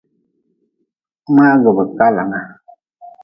Mngagʼbekaalanga. 1.33 2.41